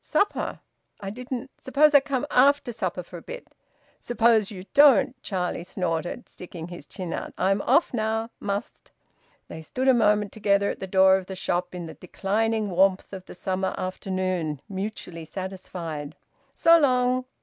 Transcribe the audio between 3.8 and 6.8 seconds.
"Suppose you don't!" Charlie snorted, sticking